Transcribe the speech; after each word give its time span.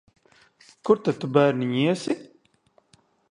Kur 0.87 1.01
tad 1.07 1.19
tu, 1.25 1.29
bērniņ, 1.37 1.75
iesi? 1.83 2.17